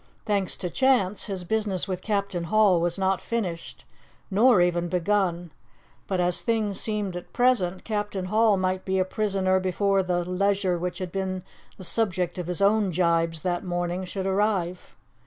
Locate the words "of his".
12.39-12.63